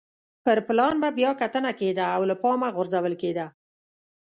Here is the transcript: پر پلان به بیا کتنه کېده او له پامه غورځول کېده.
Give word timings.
پر 0.45 0.57
پلان 0.67 0.95
به 1.01 1.09
بیا 1.17 1.31
کتنه 1.41 1.71
کېده 1.79 2.05
او 2.15 2.21
له 2.29 2.35
پامه 2.41 2.69
غورځول 2.75 3.13
کېده. 3.21 3.45